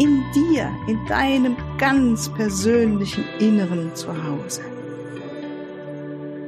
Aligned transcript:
in 0.00 0.24
dir, 0.32 0.74
in 0.88 1.04
deinem 1.04 1.58
ganz 1.76 2.32
persönlichen 2.32 3.22
Inneren 3.38 3.94
zu 3.94 4.08
Hause. 4.24 4.62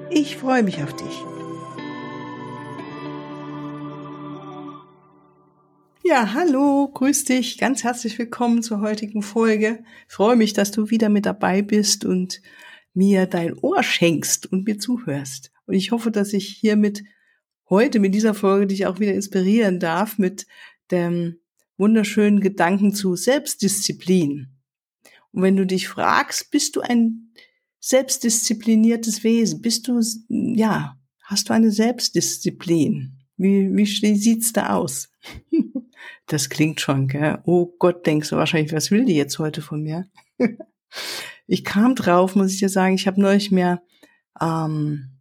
Ich 0.09 0.39
freue 0.39 0.63
mich 0.63 0.83
auf 0.83 0.97
dich. 0.97 1.23
Ja, 6.03 6.33
hallo, 6.33 6.89
grüß 6.95 7.27
dich, 7.27 7.59
ganz 7.59 7.85
herzlich 7.85 8.19
willkommen 8.19 8.63
zur 8.63 8.81
heutigen 8.81 9.21
Folge. 9.21 9.85
Ich 10.09 10.15
freue 10.15 10.37
mich, 10.37 10.55
dass 10.55 10.71
du 10.71 10.89
wieder 10.89 11.11
mit 11.11 11.27
dabei 11.27 11.61
bist 11.61 12.07
und 12.07 12.41
mir 12.95 13.27
dein 13.27 13.53
Ohr 13.59 13.83
schenkst 13.83 14.51
und 14.51 14.65
mir 14.67 14.79
zuhörst. 14.79 15.53
Und 15.67 15.75
ich 15.75 15.91
hoffe, 15.91 16.11
dass 16.11 16.33
ich 16.33 16.49
hiermit 16.49 17.05
heute 17.69 18.01
mit 18.01 18.15
dieser 18.15 18.33
Folge 18.33 18.69
dich 18.69 18.87
auch 18.87 18.99
wieder 18.99 19.13
inspirieren 19.13 19.79
darf 19.79 20.17
mit 20.17 20.47
dem 20.91 21.42
wunderschönen 21.77 22.41
Gedanken 22.41 22.95
zu 22.95 23.17
Selbstdisziplin. 23.17 24.49
Und 25.33 25.43
wenn 25.43 25.57
du 25.57 25.67
dich 25.67 25.89
fragst, 25.89 26.51
bist 26.51 26.77
du 26.77 26.81
ein 26.81 27.33
selbstdiszipliniertes 27.81 29.25
Wesen? 29.25 29.63
Bist 29.63 29.89
du, 29.89 30.01
ja, 30.29 30.97
hast 31.23 31.49
du 31.49 31.55
eine 31.55 31.71
Selbstdisziplin? 31.71 33.19
Wie, 33.37 33.75
wie 33.75 34.17
sieht's 34.17 34.53
da 34.53 34.75
aus? 34.75 35.11
das 36.27 36.49
klingt 36.49 36.81
schon, 36.81 37.09
gell? 37.09 37.39
Oh 37.45 37.67
Gott, 37.79 38.07
denkst 38.07 38.31
du 38.31 38.37
wahrscheinlich, 38.37 38.73
was 38.73 38.91
will 38.91 39.05
die 39.05 39.17
jetzt 39.17 39.39
heute 39.39 39.63
von 39.63 39.83
mir? 39.83 40.09
ich 41.47 41.65
kam 41.65 41.95
drauf, 41.95 42.37
muss 42.37 42.53
ich 42.53 42.59
dir 42.59 42.69
sagen, 42.69 42.95
ich 42.95 43.07
habe 43.07 43.21
neulich 43.21 43.51
mir 43.51 43.83
ähm, 44.41 45.21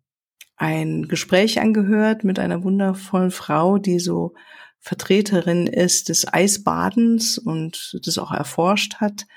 ein 0.55 1.07
Gespräch 1.07 1.59
angehört 1.59 2.23
mit 2.23 2.37
einer 2.37 2.63
wundervollen 2.63 3.31
Frau, 3.31 3.77
die 3.77 3.99
so 3.99 4.33
Vertreterin 4.81 5.67
ist 5.67 6.09
des 6.09 6.31
Eisbadens 6.31 7.37
und 7.37 7.99
das 8.03 8.17
auch 8.17 8.31
erforscht 8.31 8.95
hat. 8.95 9.27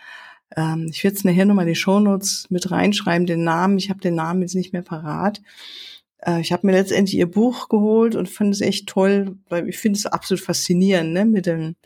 Ähm, 0.56 0.88
ich 0.90 1.04
werde 1.04 1.16
jetzt 1.16 1.24
nachher 1.24 1.44
nochmal 1.44 1.66
die 1.66 1.74
Shownotes 1.74 2.46
mit 2.48 2.70
reinschreiben, 2.70 3.26
den 3.26 3.44
Namen. 3.44 3.78
Ich 3.78 3.90
habe 3.90 4.00
den 4.00 4.14
Namen 4.14 4.40
jetzt 4.40 4.54
nicht 4.54 4.72
mehr 4.72 4.82
parat. 4.82 5.42
Äh, 6.18 6.40
ich 6.40 6.50
habe 6.50 6.66
mir 6.66 6.72
letztendlich 6.72 7.18
ihr 7.18 7.30
Buch 7.30 7.68
geholt 7.68 8.14
und 8.14 8.28
fand 8.28 8.54
es 8.54 8.62
echt 8.62 8.88
toll, 8.88 9.36
weil 9.50 9.68
ich 9.68 9.76
finde 9.76 9.98
es 9.98 10.06
absolut 10.06 10.42
faszinierend, 10.42 11.12
ne, 11.12 11.26
mit 11.26 11.44
dem, 11.44 11.76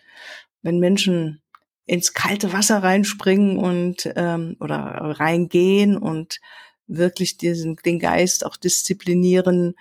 wenn 0.62 0.78
Menschen 0.78 1.42
ins 1.84 2.14
kalte 2.14 2.52
Wasser 2.52 2.82
reinspringen 2.82 3.58
und 3.58 4.08
ähm, 4.14 4.56
oder 4.60 4.76
reingehen 5.18 5.96
und 5.96 6.40
wirklich 6.86 7.38
diesen, 7.38 7.76
den 7.76 7.98
Geist 7.98 8.46
auch 8.46 8.56
disziplinieren, 8.56 9.74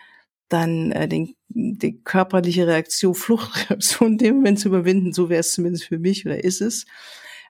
dann 0.50 0.92
äh, 0.92 1.08
den, 1.08 1.36
die 1.50 2.02
körperliche 2.04 2.68
Reaktion, 2.68 3.16
Fluchtreaktion 3.16 4.18
dem 4.18 4.38
Moment 4.38 4.60
zu 4.60 4.70
überwinden. 4.70 5.14
So 5.14 5.30
wäre 5.30 5.42
es 5.42 5.54
zumindest 5.54 5.86
für 5.86 6.00
mich 6.00 6.26
oder 6.26 6.44
ist 6.44 6.62
es. 6.62 6.86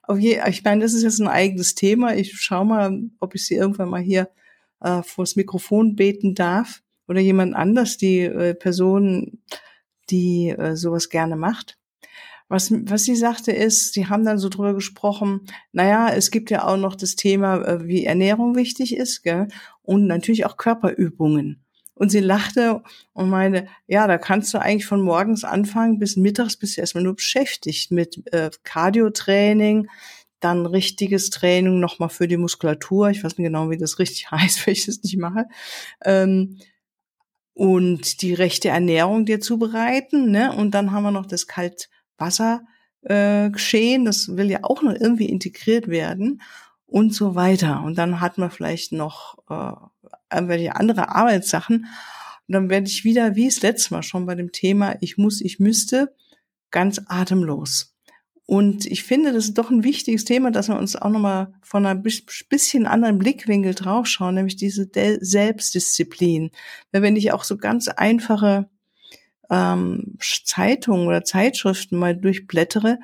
Auf 0.04 0.20
je, 0.20 0.40
ich 0.48 0.64
meine, 0.64 0.82
das 0.82 0.94
ist 0.94 1.04
jetzt 1.04 1.20
ein 1.20 1.28
eigenes 1.28 1.76
Thema. 1.76 2.16
Ich 2.16 2.40
schaue 2.40 2.66
mal, 2.66 3.02
ob 3.20 3.36
ich 3.36 3.46
sie 3.46 3.56
irgendwann 3.56 3.90
mal 3.90 4.02
hier 4.02 4.30
äh, 4.82 5.02
vors 5.04 5.36
Mikrofon 5.36 5.96
beten 5.96 6.34
darf 6.36 6.82
oder 7.08 7.20
jemand 7.20 7.56
anders, 7.56 7.98
die 7.98 8.22
äh, 8.22 8.54
Person, 8.54 9.42
die 10.10 10.50
äh, 10.50 10.76
sowas 10.76 11.10
gerne 11.10 11.36
macht. 11.36 11.78
Was, 12.50 12.72
was 12.72 13.04
sie 13.04 13.16
sagte 13.18 13.52
ist, 13.52 13.94
sie 13.94 14.08
haben 14.08 14.24
dann 14.24 14.38
so 14.38 14.48
drüber 14.48 14.74
gesprochen, 14.74 15.42
naja, 15.74 16.10
es 16.10 16.32
gibt 16.32 16.50
ja 16.50 16.66
auch 16.66 16.78
noch 16.78 16.96
das 16.96 17.18
Thema, 17.18 17.58
äh, 17.66 17.88
wie 17.88 18.06
Ernährung 18.06 18.56
wichtig 18.56 18.96
ist, 18.96 19.24
gell? 19.24 19.50
und 19.82 20.08
natürlich 20.08 20.46
auch 20.46 20.56
Körperübungen. 20.56 21.67
Und 21.98 22.10
sie 22.10 22.20
lachte 22.20 22.84
und 23.14 23.30
meinte, 23.30 23.68
ja, 23.88 24.08
da 24.08 24.18
kannst 24.18 24.54
du 24.54 24.60
eigentlich 24.60 24.86
von 24.86 25.02
morgens 25.02 25.44
anfangen 25.44 26.00
bis 26.00 26.16
mittags 26.16 26.58
bist 26.58 26.78
du 26.78 26.82
erstmal 26.82 27.04
nur 27.04 27.16
beschäftigt 27.16 27.92
mit 27.92 28.22
äh, 28.34 28.52
Cardio-Training, 28.64 29.90
dann 30.40 30.66
richtiges 30.66 31.30
Training 31.32 31.80
nochmal 31.80 32.10
für 32.10 32.28
die 32.28 32.38
Muskulatur. 32.38 33.10
Ich 33.10 33.24
weiß 33.24 33.38
nicht 33.38 33.48
genau, 33.48 33.70
wie 33.70 33.78
das 33.78 34.00
richtig 34.00 34.32
heißt, 34.32 34.66
wenn 34.66 34.74
ich 34.74 34.86
das 34.86 35.02
nicht 35.04 35.18
mache. 35.18 35.46
Ähm, 36.04 36.60
und 37.54 38.22
die 38.22 38.36
rechte 38.36 38.70
Ernährung 38.70 39.26
dir 39.26 39.40
zubereiten. 39.40 40.30
Ne? 40.30 40.54
Und 40.54 40.72
dann 40.72 40.92
haben 40.92 41.04
wir 41.04 41.12
noch 41.12 41.26
das 41.26 41.48
Kaltwasser 41.48 42.62
äh, 43.02 43.50
geschehen. 43.50 44.06
Das 44.06 44.38
will 44.38 44.52
ja 44.52 44.60
auch 44.62 44.84
noch 44.84 44.94
irgendwie 44.94 45.26
integriert 45.26 45.88
werden 45.88 46.42
und 46.86 47.16
so 47.16 47.34
weiter. 47.34 47.84
Und 47.84 47.98
dann 47.98 48.22
hat 48.22 48.38
man 48.38 48.52
vielleicht 48.52 48.92
noch 48.92 49.38
äh, 49.50 49.74
irgendwelche 50.32 50.76
andere 50.76 51.10
Arbeitssachen. 51.10 51.88
Und 52.48 52.54
dann 52.54 52.70
werde 52.70 52.88
ich 52.88 53.04
wieder, 53.04 53.36
wie 53.36 53.48
es 53.48 53.62
letztes 53.62 53.92
Mal 53.92 54.04
schon 54.04 54.26
bei 54.26 54.36
dem 54.36 54.52
Thema, 54.52 54.96
ich 55.02 55.18
muss, 55.18 55.42
ich 55.42 55.60
müsste, 55.60 56.16
ganz 56.72 57.02
atemlos. 57.08 57.94
Und 58.46 58.86
ich 58.86 59.04
finde, 59.04 59.34
das 59.34 59.46
ist 59.46 59.58
doch 59.58 59.70
ein 59.70 59.84
wichtiges 59.84 60.24
Thema, 60.24 60.52
dass 60.52 60.70
wir 60.70 60.78
uns 60.78 60.96
auch 60.96 61.10
nochmal 61.10 61.54
von 61.62 61.86
einer 61.86 62.02
bisschen 62.50 62.88
anderen 62.88 63.18
Blickwinkel 63.18 63.76
draufschauen, 63.76 64.36
nämlich 64.36 64.56
diese 64.56 64.88
De 64.88 65.18
Selbstdisziplin. 65.22 66.52
Weil 66.94 67.02
wenn 67.02 67.18
ich 67.18 67.34
auch 67.34 67.44
so 67.44 67.58
ganz 67.58 67.90
einfache 67.90 68.70
ähm, 69.50 70.18
Zeitungen 70.22 71.08
oder 71.08 71.26
Zeitschriften 71.26 71.98
mal 71.98 72.16
durchblättere, 72.16 73.00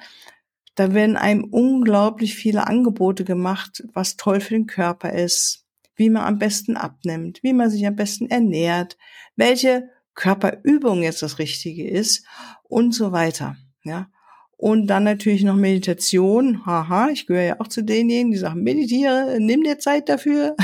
da 0.75 0.93
werden 0.93 1.17
einem 1.17 1.43
unglaublich 1.43 2.35
viele 2.35 2.65
Angebote 2.65 3.25
gemacht, 3.25 3.83
was 3.93 4.15
toll 4.15 4.39
für 4.39 4.53
den 4.53 4.65
Körper 4.65 5.11
ist, 5.11 5.62
wie 5.95 6.09
man 6.09 6.23
am 6.23 6.39
besten 6.39 6.77
abnimmt, 6.77 7.41
wie 7.43 7.53
man 7.53 7.69
sich 7.69 7.85
am 7.85 7.95
besten 7.95 8.29
ernährt, 8.29 8.97
welche 9.35 9.89
Körperübung 10.15 11.03
jetzt 11.03 11.21
das 11.21 11.39
Richtige 11.39 11.87
ist 11.87 12.25
und 12.63 12.93
so 12.93 13.11
weiter. 13.11 13.55
Ja. 13.83 14.09
Und 14.57 14.87
dann 14.87 15.03
natürlich 15.03 15.43
noch 15.43 15.55
Meditation. 15.55 16.65
Haha, 16.65 17.09
ich 17.09 17.27
gehöre 17.27 17.43
ja 17.43 17.59
auch 17.59 17.67
zu 17.67 17.83
denjenigen, 17.83 18.31
die 18.31 18.37
sagen, 18.37 18.63
meditiere, 18.63 19.37
nimm 19.39 19.63
dir 19.63 19.77
Zeit 19.79 20.07
dafür. 20.07 20.55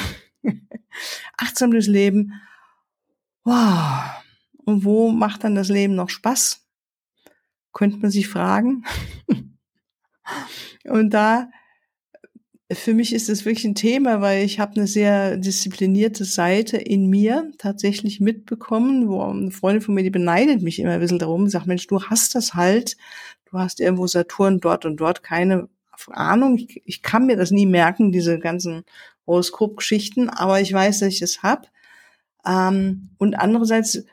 Achtsames 1.38 1.88
Leben. 1.88 2.34
Wow. 3.44 4.24
Und 4.64 4.86
wo 4.86 5.12
macht 5.12 5.44
dann 5.44 5.56
das 5.56 5.70
Leben 5.70 5.96
noch 5.96 6.10
Spaß? 6.10 6.66
Könnte 7.74 7.98
man 7.98 8.12
sich 8.12 8.28
fragen. 8.28 8.86
und 10.86 11.10
da 11.14 11.50
für 12.72 12.94
mich 12.94 13.14
ist 13.14 13.30
es 13.30 13.46
wirklich 13.46 13.66
ein 13.66 13.76
Thema, 13.76 14.22
weil 14.22 14.46
ich 14.46 14.60
habe 14.60 14.76
eine 14.76 14.86
sehr 14.86 15.38
disziplinierte 15.38 16.24
Seite 16.24 16.78
in 16.78 17.08
mir 17.08 17.52
tatsächlich 17.58 18.20
mitbekommen, 18.20 19.08
wo 19.08 19.24
eine 19.24 19.52
Freundin 19.52 19.82
von 19.82 19.96
mir, 19.96 20.04
die 20.04 20.12
beneidet 20.12 20.62
mich 20.62 20.80
immer 20.80 20.92
ein 20.92 21.00
bisschen 21.00 21.18
darum, 21.18 21.50
sagt, 21.50 21.66
Mensch, 21.66 21.88
du 21.88 22.04
hast 22.04 22.36
das 22.36 22.54
halt, 22.54 22.96
du 23.46 23.58
hast 23.58 23.80
irgendwo 23.80 24.06
Saturn 24.06 24.60
dort 24.60 24.86
und 24.86 24.98
dort, 24.98 25.24
keine 25.24 25.68
Ahnung, 26.12 26.58
ich, 26.58 26.82
ich 26.86 27.02
kann 27.02 27.26
mir 27.26 27.38
das 27.38 27.52
nie 27.52 27.66
merken, 27.66 28.12
diese 28.12 28.38
ganzen 28.38 28.84
Horoskop-Geschichten, 29.26 30.30
aber 30.30 30.62
ich 30.62 30.72
weiß, 30.72 31.00
dass 31.00 31.10
ich 31.10 31.22
es 31.22 31.42
hab. 31.42 31.68
Ähm, 32.46 33.10
und 33.18 33.36
andererseits 33.36 34.04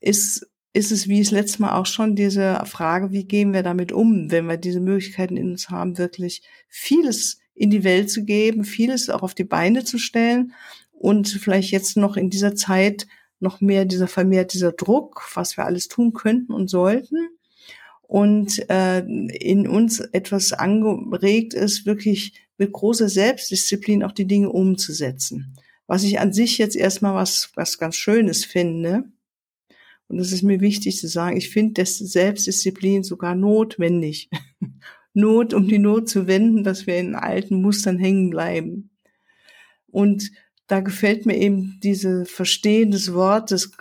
ist 0.00 0.48
ist 0.74 0.90
es, 0.90 1.08
wie 1.08 1.20
es 1.20 1.30
letztes 1.30 1.60
Mal 1.60 1.78
auch 1.78 1.86
schon, 1.86 2.16
diese 2.16 2.60
Frage, 2.66 3.12
wie 3.12 3.24
gehen 3.24 3.52
wir 3.54 3.62
damit 3.62 3.92
um, 3.92 4.30
wenn 4.30 4.46
wir 4.46 4.56
diese 4.56 4.80
Möglichkeiten 4.80 5.36
in 5.36 5.52
uns 5.52 5.70
haben, 5.70 5.96
wirklich 5.96 6.42
vieles 6.68 7.38
in 7.54 7.70
die 7.70 7.84
Welt 7.84 8.10
zu 8.10 8.24
geben, 8.24 8.64
vieles 8.64 9.08
auch 9.08 9.22
auf 9.22 9.34
die 9.34 9.44
Beine 9.44 9.84
zu 9.84 9.98
stellen 9.98 10.52
und 10.92 11.28
vielleicht 11.28 11.70
jetzt 11.70 11.96
noch 11.96 12.16
in 12.16 12.28
dieser 12.28 12.56
Zeit 12.56 13.06
noch 13.38 13.60
mehr 13.60 13.84
dieser 13.84 14.08
vermehrt 14.08 14.52
dieser 14.52 14.72
Druck, 14.72 15.22
was 15.34 15.56
wir 15.56 15.64
alles 15.64 15.86
tun 15.86 16.12
könnten 16.12 16.52
und 16.52 16.68
sollten 16.68 17.28
und 18.02 18.68
äh, 18.68 19.00
in 19.00 19.68
uns 19.68 20.00
etwas 20.00 20.52
angeregt 20.52 21.54
ist, 21.54 21.86
wirklich 21.86 22.32
mit 22.58 22.72
großer 22.72 23.08
Selbstdisziplin 23.08 24.02
auch 24.02 24.12
die 24.12 24.26
Dinge 24.26 24.50
umzusetzen. 24.50 25.56
Was 25.86 26.02
ich 26.02 26.18
an 26.18 26.32
sich 26.32 26.58
jetzt 26.58 26.76
erstmal 26.76 27.14
was, 27.14 27.50
was 27.54 27.78
ganz 27.78 27.96
Schönes 27.96 28.44
finde. 28.44 29.04
Und 30.14 30.18
das 30.18 30.30
ist 30.30 30.44
mir 30.44 30.60
wichtig 30.60 30.96
zu 31.00 31.08
sagen. 31.08 31.36
Ich 31.36 31.50
finde 31.50 31.84
Selbstdisziplin 31.84 33.02
sogar 33.02 33.34
notwendig. 33.34 34.30
Not, 35.12 35.52
um 35.54 35.66
die 35.66 35.80
Not 35.80 36.08
zu 36.08 36.28
wenden, 36.28 36.62
dass 36.62 36.86
wir 36.86 36.98
in 36.98 37.16
alten 37.16 37.60
Mustern 37.60 37.98
hängen 37.98 38.30
bleiben. 38.30 38.90
Und 39.88 40.30
da 40.68 40.78
gefällt 40.78 41.26
mir 41.26 41.36
eben 41.36 41.80
diese 41.82 42.26
Verstehen 42.26 42.92
des 42.92 43.12
Wortes 43.12 43.72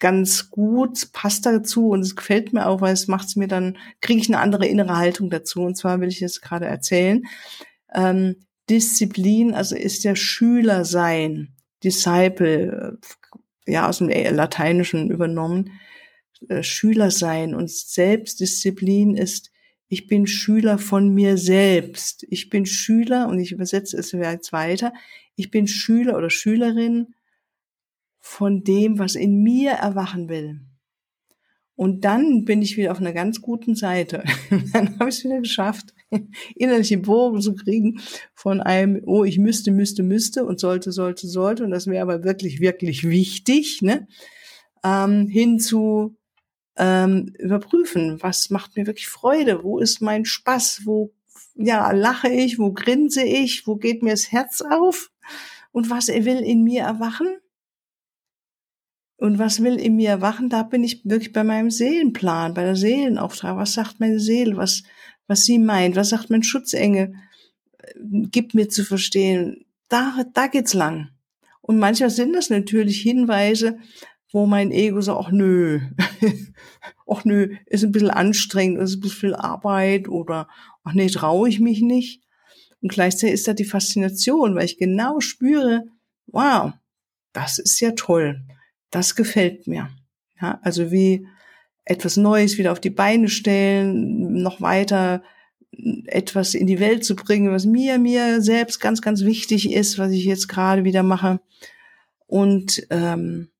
ganz 0.00 0.50
gut, 0.50 1.12
passt 1.12 1.46
dazu 1.46 1.90
und 1.90 2.00
es 2.00 2.16
gefällt 2.16 2.52
mir 2.52 2.66
auch, 2.66 2.80
weil 2.80 2.92
es 2.92 3.06
macht 3.06 3.28
es 3.28 3.36
mir 3.36 3.46
dann, 3.46 3.78
kriege 4.00 4.20
ich 4.20 4.28
eine 4.28 4.40
andere 4.40 4.66
innere 4.66 4.96
Haltung 4.96 5.30
dazu. 5.30 5.60
Und 5.60 5.76
zwar 5.76 6.00
will 6.00 6.08
ich 6.08 6.18
jetzt 6.18 6.42
gerade 6.42 6.66
erzählen. 6.66 7.22
Ähm, 7.94 8.34
Disziplin, 8.68 9.54
also 9.54 9.76
ist 9.76 10.02
der 10.02 10.16
Schüler 10.16 10.84
sein, 10.84 11.54
Disciple, 11.84 12.98
ja, 13.66 13.88
aus 13.88 13.98
dem 13.98 14.08
Lateinischen 14.08 15.10
übernommen, 15.10 15.80
äh, 16.48 16.62
Schüler 16.62 17.10
sein 17.10 17.54
und 17.54 17.70
Selbstdisziplin 17.70 19.14
ist, 19.14 19.50
ich 19.92 20.06
bin 20.06 20.28
Schüler 20.28 20.78
von 20.78 21.12
mir 21.12 21.36
selbst. 21.36 22.24
Ich 22.30 22.48
bin 22.48 22.64
Schüler, 22.64 23.28
und 23.28 23.40
ich 23.40 23.50
übersetze 23.50 23.96
es 23.96 24.12
jetzt 24.12 24.52
weiter, 24.52 24.92
ich 25.34 25.50
bin 25.50 25.66
Schüler 25.66 26.16
oder 26.16 26.30
Schülerin 26.30 27.14
von 28.20 28.62
dem, 28.62 29.00
was 29.00 29.16
in 29.16 29.42
mir 29.42 29.72
erwachen 29.72 30.28
will. 30.28 30.60
Und 31.74 32.04
dann 32.04 32.44
bin 32.44 32.62
ich 32.62 32.76
wieder 32.76 32.92
auf 32.92 33.00
einer 33.00 33.12
ganz 33.12 33.40
guten 33.40 33.74
Seite. 33.74 34.22
dann 34.72 34.98
habe 35.00 35.10
ich 35.10 35.16
es 35.16 35.24
wieder 35.24 35.40
geschafft, 35.40 35.92
innerliche 36.56 36.98
Bogen 36.98 37.40
zu 37.40 37.54
kriegen 37.54 38.00
von 38.34 38.60
einem, 38.60 39.02
oh, 39.06 39.24
ich 39.24 39.38
müsste, 39.38 39.70
müsste, 39.70 40.02
müsste 40.02 40.44
und 40.44 40.60
sollte, 40.60 40.92
sollte, 40.92 41.28
sollte. 41.28 41.64
Und 41.64 41.70
das 41.70 41.86
wäre 41.86 42.02
aber 42.02 42.24
wirklich, 42.24 42.60
wirklich 42.60 43.08
wichtig, 43.08 43.82
ne? 43.82 44.06
Ähm, 44.82 45.28
hin 45.28 45.58
zu 45.58 46.16
ähm, 46.76 47.34
überprüfen, 47.38 48.22
was 48.22 48.50
macht 48.50 48.76
mir 48.76 48.86
wirklich 48.86 49.08
Freude, 49.08 49.62
wo 49.62 49.78
ist 49.78 50.00
mein 50.00 50.24
Spaß, 50.24 50.82
wo 50.84 51.12
ja, 51.54 51.90
lache 51.92 52.28
ich, 52.28 52.58
wo 52.58 52.72
grinse 52.72 53.22
ich, 53.22 53.66
wo 53.66 53.76
geht 53.76 54.02
mir 54.02 54.10
das 54.10 54.32
Herz 54.32 54.62
auf 54.62 55.10
und 55.72 55.90
was 55.90 56.08
will 56.08 56.38
in 56.38 56.62
mir 56.62 56.82
erwachen 56.82 57.36
und 59.16 59.38
was 59.38 59.62
will 59.62 59.76
in 59.78 59.96
mir 59.96 60.08
erwachen? 60.08 60.48
Da 60.48 60.62
bin 60.62 60.82
ich 60.82 61.04
wirklich 61.04 61.32
bei 61.32 61.44
meinem 61.44 61.70
Seelenplan, 61.70 62.54
bei 62.54 62.64
der 62.64 62.76
Seelenauftrag. 62.76 63.56
Was 63.56 63.74
sagt 63.74 64.00
meine 64.00 64.18
Seele? 64.18 64.56
Was, 64.56 64.82
was 65.30 65.44
sie 65.44 65.60
meint? 65.60 65.94
Was 65.94 66.08
sagt 66.08 66.28
mein 66.28 66.42
Schutzengel? 66.42 67.14
Gibt 67.96 68.52
mir 68.52 68.68
zu 68.68 68.84
verstehen. 68.84 69.64
Da, 69.88 70.24
da 70.34 70.48
geht's 70.48 70.74
lang. 70.74 71.10
Und 71.60 71.78
manchmal 71.78 72.10
sind 72.10 72.32
das 72.32 72.50
natürlich 72.50 73.00
Hinweise, 73.00 73.78
wo 74.32 74.46
mein 74.46 74.72
Ego 74.72 75.00
sagt, 75.00 75.20
ach 75.20 75.30
nö, 75.30 75.82
ach 77.06 77.24
nö, 77.24 77.54
ist 77.66 77.84
ein 77.84 77.92
bisschen 77.92 78.10
anstrengend, 78.10 78.80
ist 78.80 78.96
ein 78.96 79.00
bisschen 79.02 79.20
viel 79.20 79.34
Arbeit 79.36 80.08
oder 80.08 80.48
ach 80.82 80.94
nee, 80.94 81.06
traue 81.06 81.48
ich 81.48 81.60
mich 81.60 81.80
nicht. 81.80 82.24
Und 82.82 82.90
gleichzeitig 82.90 83.34
ist 83.34 83.46
da 83.46 83.52
die 83.52 83.64
Faszination, 83.64 84.56
weil 84.56 84.64
ich 84.64 84.78
genau 84.78 85.20
spüre, 85.20 85.84
wow, 86.26 86.72
das 87.32 87.60
ist 87.60 87.78
ja 87.78 87.92
toll. 87.92 88.42
Das 88.90 89.14
gefällt 89.14 89.68
mir. 89.68 89.90
Ja, 90.40 90.58
also 90.62 90.90
wie 90.90 91.24
etwas 91.90 92.16
Neues 92.16 92.56
wieder 92.56 92.70
auf 92.70 92.80
die 92.80 92.90
Beine 92.90 93.28
stellen, 93.28 94.42
noch 94.42 94.60
weiter 94.60 95.24
etwas 96.06 96.54
in 96.54 96.68
die 96.68 96.78
Welt 96.78 97.04
zu 97.04 97.16
bringen, 97.16 97.52
was 97.52 97.64
mir, 97.66 97.98
mir 97.98 98.42
selbst 98.42 98.80
ganz, 98.80 99.02
ganz 99.02 99.24
wichtig 99.24 99.72
ist, 99.72 99.98
was 99.98 100.12
ich 100.12 100.24
jetzt 100.24 100.48
gerade 100.48 100.84
wieder 100.84 101.02
mache. 101.02 101.40
Und 102.26 102.86
ähm, 102.90 103.50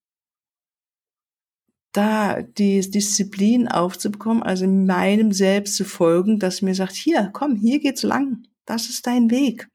da 1.93 2.41
die 2.43 2.81
Disziplin 2.89 3.67
aufzubekommen, 3.67 4.45
also 4.45 4.67
meinem 4.69 5.33
Selbst 5.33 5.75
zu 5.75 5.85
folgen, 5.85 6.39
dass 6.39 6.63
mir 6.63 6.77
sagt, 6.77 6.95
hier, 6.95 7.31
komm, 7.33 7.57
hier 7.57 7.81
geht's 7.81 8.05
lang, 8.05 8.45
das 8.65 8.89
ist 8.89 9.09
dein 9.09 9.31
Weg. 9.33 9.69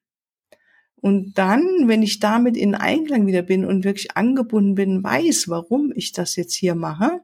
Und 0.96 1.38
dann, 1.38 1.88
wenn 1.88 2.02
ich 2.04 2.19
damit 2.19 2.56
in 2.56 2.74
Einklang 2.74 3.28
wieder 3.28 3.42
bin 3.42 3.66
und 3.66 3.84
wirklich 3.84 4.16
angebunden 4.16 4.75
bin, 4.75 5.04
weiß, 5.04 5.50
warum 5.50 5.92
ich 5.94 6.13
das 6.13 6.38
jetzt 6.38 6.56
hier 6.56 6.74
mache, 6.74 7.19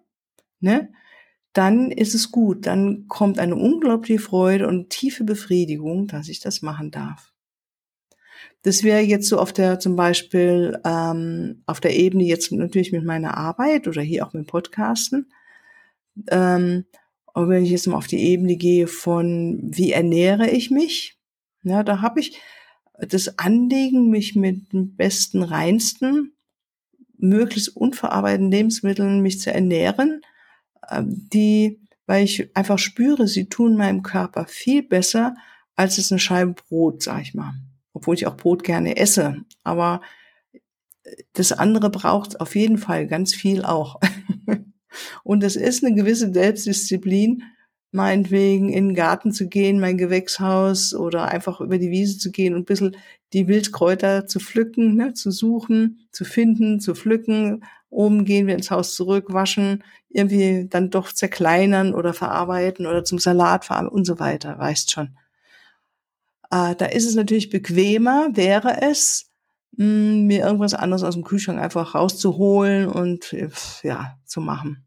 ne, 0.60 0.90
dann 1.54 1.92
ist 1.92 2.16
es 2.16 2.32
gut. 2.32 2.66
Dann 2.66 3.08
kommt 3.08 3.40
eine 3.40 3.56
unglaubliche 3.56 4.20
Freude 4.20 4.68
und 4.68 4.90
tiefe 4.90 5.24
Befriedigung, 5.24 6.08
dass 6.08 6.30
ich 6.30 6.40
das 6.40 6.62
machen 6.62 6.92
darf. 6.92 7.32
Das 8.64 8.84
wäre 8.84 9.02
jetzt 9.02 9.28
so 9.28 9.40
auf 9.40 9.54
der 9.54 9.80
zum 9.80 9.96
Beispiel 9.96 10.80
ähm, 10.86 11.64
auf 11.66 11.80
der 11.80 11.96
Ebene 11.96 12.24
jetzt 12.24 12.52
natürlich 12.52 12.92
mit 12.92 13.04
meiner 13.04 13.36
Arbeit 13.36 13.88
oder 13.88 14.02
hier 14.02 14.26
auch 14.26 14.34
mit 14.34 14.48
Podcasten. 14.48 15.32
Ähm, 16.30 16.86
aber 17.34 17.50
wenn 17.50 17.64
ich 17.64 17.72
jetzt 17.72 17.88
mal 17.88 17.98
auf 17.98 18.08
die 18.08 18.22
Ebene 18.22 18.58
gehe 18.58 18.88
von 18.88 19.60
wie 19.64 19.92
ernähre 19.92 20.50
ich 20.50 20.70
mich, 20.70 21.18
ja, 21.64 21.84
da 21.84 22.02
habe 22.02 22.20
ich 22.20 22.40
das 23.00 23.40
Anliegen, 23.40 24.10
mich 24.10 24.36
mit 24.36 24.74
den 24.74 24.96
besten, 24.96 25.42
reinsten, 25.42 26.34
möglichst 27.18 27.76
unverarbeiteten 27.76 28.52
Lebensmitteln 28.52 29.22
mich 29.22 29.40
zu 29.40 29.52
ernähren, 29.54 30.22
die, 31.02 31.80
weil 32.06 32.24
ich 32.24 32.56
einfach 32.56 32.80
spüre, 32.80 33.28
sie 33.28 33.48
tun 33.50 33.78
meinem 33.78 34.04
Körper 34.04 34.46
viel 34.46 34.84
besser 34.84 35.36
als 35.76 35.98
es 35.98 36.12
eine 36.12 36.20
Scheibe 36.20 36.54
Brot, 36.54 37.04
sag 37.04 37.22
ich 37.22 37.34
mal. 37.34 37.54
Obwohl 37.94 38.16
ich 38.16 38.28
auch 38.28 38.38
Brot 38.38 38.64
gerne 38.64 38.98
esse. 38.98 39.38
Aber 39.64 40.02
das 41.34 41.52
andere 41.52 41.90
braucht 41.90 42.40
auf 42.40 42.56
jeden 42.56 42.78
Fall 42.78 43.08
ganz 43.08 43.34
viel 43.34 43.64
auch. 43.64 44.00
Und 45.24 45.44
es 45.44 45.56
ist 45.56 45.84
eine 45.84 45.96
gewisse 45.96 46.32
Selbstdisziplin, 46.32 47.44
meinetwegen 47.92 48.70
in 48.70 48.90
den 48.90 48.96
Garten 48.96 49.32
zu 49.32 49.48
gehen, 49.48 49.80
mein 49.80 49.98
Gewächshaus 49.98 50.94
oder 50.94 51.30
einfach 51.30 51.62
über 51.62 51.78
die 51.78 51.92
Wiese 51.92 52.18
zu 52.18 52.32
gehen 52.32 52.54
und 52.54 52.62
ein 52.62 52.66
bisschen 52.66 52.96
die 53.34 53.48
Wildkräuter 53.48 54.28
zu 54.28 54.40
pflücken, 54.40 54.96
ne, 54.96 55.14
zu 55.14 55.32
suchen, 55.32 56.08
zu 56.12 56.26
finden, 56.26 56.80
zu 56.80 56.96
pflücken. 56.96 57.64
Oben 57.90 58.26
gehen 58.26 58.48
wir 58.48 58.56
ins 58.56 58.72
Haus 58.72 58.96
zurück, 58.96 59.34
waschen, 59.34 59.84
irgendwie 60.10 60.68
dann 60.70 60.90
doch 60.90 61.12
zerkleinern 61.12 61.94
oder 61.94 62.14
verarbeiten 62.14 62.86
oder 62.86 63.04
zum 63.04 63.20
Salat 63.20 63.66
verarbeiten 63.66 63.96
und 63.96 64.06
so 64.06 64.20
weiter, 64.20 64.58
weißt 64.58 64.92
schon. 64.92 65.18
Äh, 66.52 66.76
da 66.76 66.86
ist 66.86 67.06
es 67.06 67.16
natürlich 67.16 67.50
bequemer, 67.50 68.30
wäre 68.34 68.82
es, 68.82 69.32
mh, 69.78 69.86
hm, 69.86 70.28
mir 70.28 70.46
irgendwas 70.46 70.74
anderes 70.74 71.04
aus 71.04 71.16
dem 71.16 71.24
Kühlschrank 71.24 71.60
einfach 71.60 71.96
rauszuholen 71.96 72.88
und 72.88 73.36
ja, 73.84 74.18
zu 74.26 74.42
machen. 74.42 74.86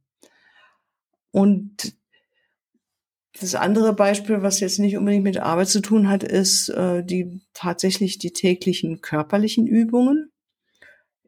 Und 1.31 1.97
das 3.41 3.55
andere 3.55 3.93
Beispiel, 3.95 4.43
was 4.43 4.61
jetzt 4.61 4.79
nicht 4.79 4.97
unbedingt 4.97 5.25
mit 5.25 5.39
Arbeit 5.39 5.69
zu 5.69 5.81
tun 5.81 6.09
hat, 6.09 6.23
ist 6.23 6.69
äh, 6.69 7.05
die 7.05 7.41
tatsächlich 7.53 8.19
die 8.19 8.33
täglichen 8.33 9.01
körperlichen 9.01 9.67
Übungen. 9.67 10.31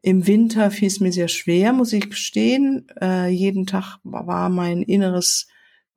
Im 0.01 0.25
Winter 0.25 0.71
fiel 0.71 0.87
es 0.87 0.99
mir 1.01 1.11
sehr 1.11 1.27
schwer, 1.27 1.73
muss 1.73 1.91
ich 1.91 2.09
gestehen. 2.09 2.87
Äh, 3.01 3.27
jeden 3.29 3.65
Tag 3.65 3.99
war 4.03 4.49
mein 4.49 4.83
inneres 4.83 5.47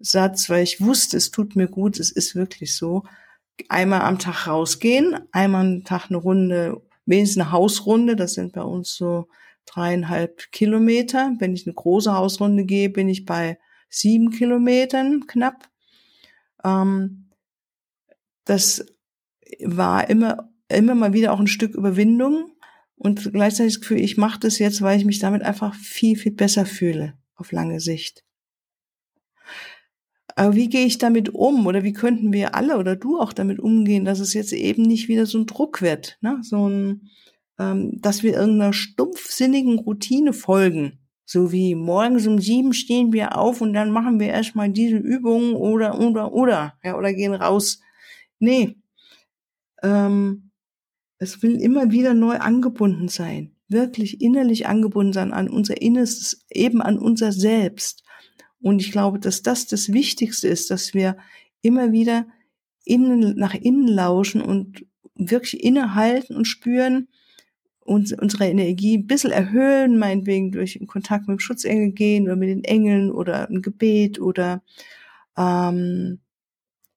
Satz, 0.01 0.51
weil 0.51 0.65
ich 0.65 0.81
wusste, 0.81 1.17
es 1.17 1.31
tut 1.31 1.55
mir 1.55 1.69
gut, 1.69 2.01
es 2.01 2.11
ist 2.11 2.35
wirklich 2.35 2.75
so. 2.75 3.05
Einmal 3.69 4.01
am 4.01 4.19
Tag 4.19 4.47
rausgehen, 4.49 5.17
einmal 5.31 5.61
am 5.61 5.85
Tag 5.85 6.07
eine 6.09 6.17
Runde, 6.17 6.81
wenigstens 7.07 7.43
eine 7.43 7.53
Hausrunde, 7.53 8.17
das 8.17 8.35
sind 8.35 8.53
bei 8.53 8.63
uns 8.63 8.95
so 8.95 9.29
dreieinhalb 9.67 10.51
Kilometer. 10.51 11.35
Wenn 11.39 11.55
ich 11.55 11.67
eine 11.67 11.75
große 11.75 12.13
Hausrunde 12.13 12.65
gehe, 12.65 12.91
bin 12.91 13.09
ich 13.09 13.27
bei 13.27 13.59
sieben 13.89 14.31
Kilometern 14.31 15.27
knapp. 15.27 15.69
Ähm, 16.65 17.31
das 18.45 18.87
war 19.61 20.09
immer, 20.09 20.51
immer 20.69 20.95
mal 20.95 21.13
wieder 21.13 21.33
auch 21.33 21.41
ein 21.41 21.47
Stück 21.47 21.75
Überwindung 21.75 22.53
und 22.97 23.33
gleichzeitig 23.33 23.75
das 23.75 23.81
Gefühl, 23.81 24.01
ich 24.01 24.17
mache 24.17 24.41
das 24.41 24.59
jetzt, 24.59 24.83
weil 24.83 24.99
ich 24.99 25.05
mich 25.05 25.19
damit 25.19 25.43
einfach 25.43 25.75
viel, 25.75 26.17
viel 26.17 26.33
besser 26.33 26.67
fühle 26.67 27.15
auf 27.35 27.53
lange 27.53 27.81
Sicht. 27.81 28.25
Aber 30.37 30.55
wie 30.55 30.69
gehe 30.69 30.87
ich 30.87 30.99
damit 30.99 31.31
um 31.31 31.67
oder 31.67 31.83
wie 31.83 31.93
könnten 31.93 32.33
wir 32.33 32.55
alle 32.55 32.79
oder 32.79 32.97
du 32.97 33.19
auch 33.19 33.33
damit 33.33 33.59
umgehen, 33.59 34.05
dass 34.05 34.21
es 34.21 34.33
jetzt 34.33 34.53
eben 34.53 34.83
nicht 34.83 35.09
wieder 35.09 35.27
so 35.27 35.39
ein 35.39 35.47
Druck 35.47 35.83
wird, 35.83 36.19
ne? 36.21 36.39
so 36.43 36.69
ein, 36.69 37.11
ähm, 37.59 38.01
dass 38.01 38.23
wir 38.23 38.35
irgendeiner 38.35 38.73
stumpfsinnigen 38.73 39.79
Routine 39.79 40.33
folgen, 40.33 41.00
so 41.33 41.53
wie 41.53 41.77
morgens 41.77 42.27
um 42.27 42.41
sieben 42.41 42.73
stehen 42.73 43.13
wir 43.13 43.39
auf 43.39 43.61
und 43.61 43.73
dann 43.73 43.93
machen 43.93 44.19
wir 44.19 44.27
erstmal 44.27 44.69
diese 44.69 44.97
Übungen 44.97 45.55
oder, 45.55 46.01
oder, 46.01 46.33
oder, 46.33 46.75
ja, 46.83 46.99
oder 46.99 47.15
gehen 47.15 47.35
raus. 47.35 47.81
Nee. 48.41 48.75
Ähm, 49.81 50.51
es 51.19 51.41
will 51.41 51.61
immer 51.61 51.93
wieder 51.93 52.15
neu 52.15 52.39
angebunden 52.39 53.07
sein. 53.07 53.55
Wirklich 53.69 54.21
innerlich 54.21 54.67
angebunden 54.67 55.13
sein 55.13 55.33
an 55.33 55.49
unser 55.49 55.81
Innerstes, 55.81 56.45
eben 56.51 56.83
an 56.83 56.99
unser 56.99 57.31
Selbst. 57.31 58.03
Und 58.61 58.81
ich 58.81 58.91
glaube, 58.91 59.21
dass 59.21 59.43
das 59.43 59.69
das 59.69 59.93
Wichtigste 59.93 60.49
ist, 60.49 60.69
dass 60.73 60.95
wir 60.95 61.17
immer 61.63 61.93
wieder 61.93 62.27
innen, 62.85 63.37
nach 63.37 63.55
innen 63.55 63.87
lauschen 63.87 64.41
und 64.41 64.85
wirklich 65.15 65.63
innehalten 65.63 66.35
und 66.35 66.47
spüren, 66.47 67.07
uns, 67.91 68.13
unsere 68.13 68.47
Energie 68.47 68.99
ein 68.99 69.09
bisschen 69.09 69.33
erhöhen, 69.33 69.99
meinetwegen 69.99 70.53
durch 70.53 70.77
einen 70.77 70.87
Kontakt 70.87 71.27
mit 71.27 71.39
dem 71.39 71.41
Schutzengel 71.41 71.91
gehen 71.91 72.25
oder 72.25 72.37
mit 72.37 72.49
den 72.49 72.63
Engeln 72.63 73.11
oder 73.11 73.49
ein 73.51 73.63
Gebet 73.63 74.21
oder 74.21 74.63
ähm, 75.37 76.21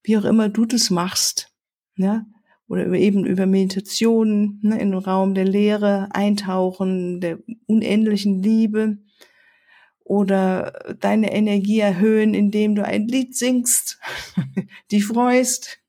wie 0.03 0.17
auch 0.17 0.25
immer 0.25 0.49
du 0.49 0.65
das 0.65 0.91
machst, 0.91 1.51
ja, 1.95 2.25
oder 2.67 2.85
eben 2.93 3.25
über 3.25 3.47
Meditation 3.47 4.59
ne, 4.61 4.79
in 4.79 4.91
den 4.91 4.99
Raum 4.99 5.33
der 5.33 5.45
Lehre 5.45 6.09
eintauchen, 6.13 7.19
der 7.21 7.39
unendlichen 7.65 8.43
Liebe 8.43 8.99
oder 10.03 10.95
deine 10.99 11.33
Energie 11.33 11.79
erhöhen, 11.79 12.35
indem 12.35 12.75
du 12.75 12.85
ein 12.85 13.07
Lied 13.07 13.35
singst, 13.35 13.99
dich 14.91 15.05
freust. 15.05 15.79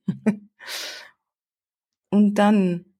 Und 2.10 2.36
dann 2.36 2.93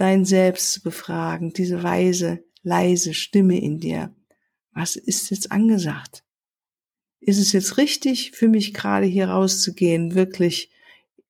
dein 0.00 0.24
Selbst 0.24 0.72
zu 0.72 0.82
befragen, 0.82 1.52
diese 1.52 1.82
weise, 1.82 2.42
leise 2.62 3.12
Stimme 3.12 3.60
in 3.60 3.78
dir. 3.78 4.14
Was 4.72 4.96
ist 4.96 5.30
jetzt 5.30 5.52
angesagt? 5.52 6.24
Ist 7.20 7.38
es 7.38 7.52
jetzt 7.52 7.76
richtig 7.76 8.32
für 8.32 8.48
mich 8.48 8.72
gerade 8.72 9.04
hier 9.04 9.28
rauszugehen, 9.28 10.14
wirklich, 10.14 10.70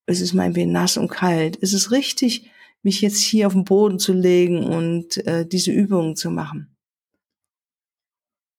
es 0.06 0.20
ist 0.20 0.34
mein 0.34 0.54
Wehen 0.54 0.70
nass 0.70 0.96
und 0.96 1.08
kalt? 1.08 1.56
Ist 1.56 1.72
es 1.72 1.90
richtig, 1.90 2.48
mich 2.82 3.00
jetzt 3.00 3.20
hier 3.20 3.48
auf 3.48 3.54
den 3.54 3.64
Boden 3.64 3.98
zu 3.98 4.12
legen 4.12 4.62
und 4.62 5.16
äh, 5.26 5.44
diese 5.44 5.72
Übungen 5.72 6.14
zu 6.14 6.30
machen? 6.30 6.76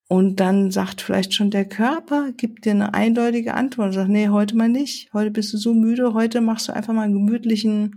Und 0.09 0.41
dann 0.41 0.71
sagt 0.71 0.99
vielleicht 0.99 1.33
schon 1.33 1.51
der 1.51 1.63
Körper, 1.63 2.33
gibt 2.33 2.65
dir 2.65 2.71
eine 2.71 2.93
eindeutige 2.93 3.53
Antwort 3.53 3.87
und 3.87 3.93
sagt, 3.93 4.09
nee, 4.09 4.27
heute 4.27 4.57
mal 4.57 4.67
nicht. 4.67 5.13
Heute 5.13 5.31
bist 5.31 5.53
du 5.53 5.57
so 5.57 5.73
müde, 5.73 6.13
heute 6.13 6.41
machst 6.41 6.67
du 6.67 6.73
einfach 6.73 6.93
mal 6.93 7.03
einen 7.03 7.13
gemütlichen, 7.13 7.95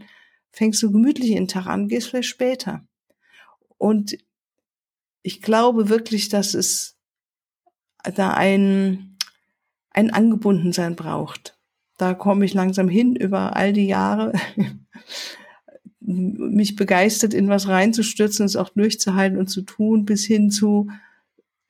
fängst 0.54 0.82
du 0.82 0.92
gemütlich 0.92 1.30
in 1.30 1.36
den 1.36 1.48
Tag 1.48 1.66
an, 1.66 1.88
gehst 1.88 2.08
vielleicht 2.08 2.28
später. 2.28 2.86
Und 3.76 4.16
ich 5.22 5.42
glaube 5.42 5.88
wirklich, 5.88 6.28
dass 6.28 6.54
es 6.54 6.96
da 8.14 8.34
ein, 8.34 9.16
ein 9.90 10.10
Angebundensein 10.10 10.94
braucht. 10.94 11.58
Da 11.96 12.14
komme 12.14 12.44
ich 12.44 12.54
langsam 12.54 12.88
hin 12.88 13.16
über 13.16 13.56
all 13.56 13.72
die 13.72 13.86
Jahre, 13.86 14.32
mich 16.00 16.76
begeistert 16.76 17.34
in 17.34 17.48
was 17.48 17.66
reinzustürzen, 17.66 18.44
es 18.44 18.56
auch 18.56 18.68
durchzuhalten 18.68 19.38
und 19.38 19.48
zu 19.48 19.62
tun, 19.62 20.04
bis 20.04 20.24
hin 20.24 20.50
zu, 20.50 20.88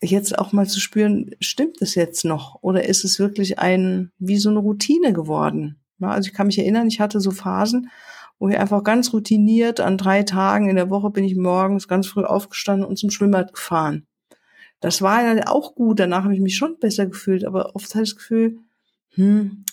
jetzt 0.02 0.38
auch 0.38 0.52
mal 0.52 0.66
zu 0.66 0.80
spüren, 0.80 1.30
stimmt 1.40 1.80
es 1.80 1.94
jetzt 1.94 2.24
noch 2.24 2.58
oder 2.62 2.88
ist 2.88 3.04
es 3.04 3.18
wirklich 3.18 3.58
ein, 3.58 4.10
wie 4.18 4.38
so 4.38 4.50
eine 4.50 4.58
Routine 4.58 5.12
geworden? 5.12 5.76
Also 6.00 6.28
ich 6.28 6.34
kann 6.34 6.48
mich 6.48 6.58
erinnern, 6.58 6.88
ich 6.88 7.00
hatte 7.00 7.20
so 7.20 7.30
Phasen, 7.30 7.90
wo 8.44 8.50
ich 8.50 8.58
einfach 8.58 8.84
ganz 8.84 9.14
routiniert 9.14 9.80
an 9.80 9.96
drei 9.96 10.22
Tagen 10.22 10.68
in 10.68 10.76
der 10.76 10.90
Woche 10.90 11.08
bin 11.08 11.24
ich 11.24 11.34
morgens 11.34 11.88
ganz 11.88 12.06
früh 12.06 12.24
aufgestanden 12.24 12.86
und 12.86 12.98
zum 12.98 13.08
Schwimmbad 13.08 13.54
gefahren. 13.54 14.06
Das 14.80 15.00
war 15.00 15.22
ja 15.22 15.48
auch 15.48 15.74
gut, 15.74 15.98
danach 15.98 16.24
habe 16.24 16.34
ich 16.34 16.42
mich 16.42 16.54
schon 16.54 16.78
besser 16.78 17.06
gefühlt, 17.06 17.46
aber 17.46 17.74
oft 17.74 17.94
hatte 17.94 18.02
ich 18.02 18.10
das 18.10 18.16
Gefühl, 18.16 18.58
hm, 19.14 19.64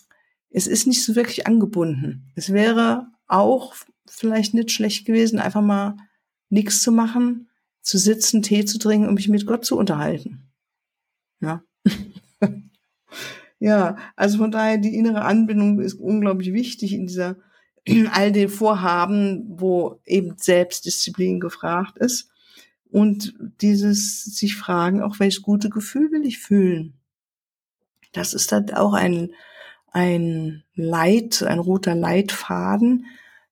es 0.52 0.68
ist 0.68 0.88
nicht 0.88 1.04
so 1.04 1.18
wirklich 1.18 1.48
angebunden. 1.48 2.32
Es 2.36 2.54
wäre 2.54 3.08
auch 3.28 3.76
vielleicht 4.08 4.54
nicht 4.54 4.72
schlecht 4.72 5.06
gewesen, 5.06 5.40
einfach 5.40 5.62
mal 5.62 5.98
nichts 6.48 6.82
zu 6.82 6.94
machen, 6.94 7.50
zu 7.82 7.98
sitzen, 7.98 8.42
Tee 8.42 8.64
zu 8.64 8.80
trinken 8.80 9.10
und 9.10 9.16
mich 9.16 9.28
mit 9.28 9.46
Gott 9.46 9.66
zu 9.66 9.78
unterhalten. 9.78 10.50
Ja. 11.42 11.62
ja, 13.60 13.98
also 14.16 14.38
von 14.38 14.52
daher 14.52 14.78
die 14.78 14.96
innere 14.96 15.24
Anbindung 15.24 15.82
ist 15.82 15.96
unglaublich 15.96 16.54
wichtig 16.54 16.94
in 16.94 17.08
dieser 17.08 17.36
all 18.12 18.32
den 18.32 18.50
Vorhaben, 18.50 19.46
wo 19.48 20.00
eben 20.06 20.36
Selbstdisziplin 20.38 21.40
gefragt 21.40 21.98
ist 21.98 22.30
und 22.90 23.34
dieses 23.62 24.26
sich 24.26 24.56
fragen, 24.56 25.02
auch 25.02 25.20
welches 25.20 25.42
gute 25.42 25.70
Gefühl 25.70 26.12
will 26.12 26.26
ich 26.26 26.40
fühlen. 26.40 26.94
Das 28.12 28.34
ist 28.34 28.52
dann 28.52 28.70
auch 28.72 28.94
ein 28.94 29.32
ein 29.92 30.64
Leit, 30.74 31.44
ein 31.44 31.60
roter 31.60 31.96
Leitfaden, 31.96 33.06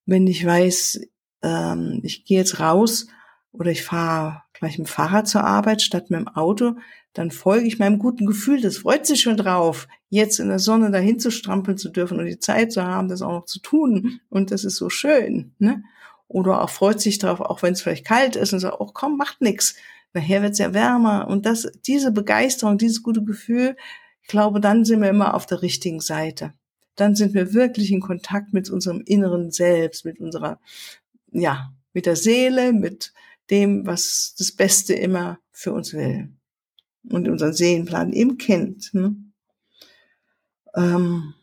wenn 0.06 0.26
ich 0.26 0.44
weiß, 0.44 1.00
ähm, 1.42 2.00
ich 2.02 2.24
gehe 2.24 2.38
jetzt 2.38 2.60
raus 2.60 3.06
oder 3.52 3.70
ich 3.70 3.84
fahre 3.84 4.42
gleich 4.54 4.78
mit 4.78 4.88
dem 4.88 4.90
Fahrrad 4.90 5.28
zur 5.28 5.44
Arbeit 5.44 5.82
statt 5.82 6.10
mit 6.10 6.20
dem 6.20 6.28
Auto, 6.28 6.76
dann 7.12 7.30
folge 7.30 7.66
ich 7.66 7.78
meinem 7.78 7.98
guten 7.98 8.26
Gefühl. 8.26 8.60
Das 8.60 8.78
freut 8.78 9.06
sich 9.06 9.22
schon 9.22 9.36
drauf, 9.36 9.88
jetzt 10.10 10.38
in 10.38 10.48
der 10.48 10.58
Sonne 10.58 10.90
dahin 10.90 11.18
zu 11.18 11.30
strampeln 11.30 11.76
zu 11.76 11.88
dürfen 11.88 12.18
und 12.18 12.26
die 12.26 12.38
Zeit 12.38 12.72
zu 12.72 12.84
haben, 12.84 13.08
das 13.08 13.22
auch 13.22 13.32
noch 13.32 13.46
zu 13.46 13.60
tun. 13.60 14.20
Und 14.28 14.50
das 14.50 14.64
ist 14.64 14.76
so 14.76 14.90
schön. 14.90 15.52
Ne? 15.58 15.82
Oder 16.28 16.62
auch 16.62 16.70
freut 16.70 17.00
sich 17.00 17.18
drauf, 17.18 17.40
auch 17.40 17.62
wenn 17.62 17.72
es 17.72 17.82
vielleicht 17.82 18.06
kalt 18.06 18.36
ist 18.36 18.52
und 18.52 18.60
sagt, 18.60 18.80
oh 18.80 18.90
komm, 18.92 19.16
macht 19.16 19.40
nix. 19.40 19.74
Nachher 20.12 20.42
wird's 20.42 20.58
ja 20.58 20.72
wärmer. 20.72 21.26
Und 21.28 21.46
das, 21.46 21.70
diese 21.86 22.12
Begeisterung, 22.12 22.78
dieses 22.78 23.02
gute 23.02 23.24
Gefühl, 23.24 23.76
ich 24.22 24.28
glaube, 24.28 24.60
dann 24.60 24.84
sind 24.84 25.00
wir 25.00 25.08
immer 25.08 25.34
auf 25.34 25.46
der 25.46 25.62
richtigen 25.62 26.00
Seite. 26.00 26.52
Dann 26.94 27.16
sind 27.16 27.34
wir 27.34 27.54
wirklich 27.54 27.90
in 27.90 28.00
Kontakt 28.00 28.52
mit 28.52 28.70
unserem 28.70 29.00
inneren 29.00 29.50
Selbst, 29.50 30.04
mit 30.04 30.20
unserer, 30.20 30.60
ja, 31.32 31.72
mit 31.92 32.06
der 32.06 32.16
Seele, 32.16 32.72
mit 32.72 33.12
dem, 33.50 33.86
was 33.86 34.34
das 34.38 34.52
Beste 34.52 34.94
immer 34.94 35.38
für 35.50 35.72
uns 35.72 35.92
will 35.92 36.30
und 37.08 37.28
unseren 37.28 37.52
Seelenplan 37.52 38.12
eben 38.12 38.38
kennt. 38.38 38.92
Ne? 38.94 39.16
Ähm, 40.74 41.34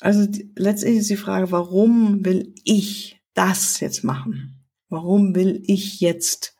also 0.00 0.26
die, 0.26 0.50
letztendlich 0.56 1.00
ist 1.00 1.10
die 1.10 1.16
Frage, 1.16 1.50
warum 1.50 2.24
will 2.24 2.54
ich 2.64 3.20
das 3.34 3.80
jetzt 3.80 4.04
machen? 4.04 4.64
Warum 4.88 5.34
will 5.34 5.62
ich 5.66 6.00
jetzt 6.00 6.56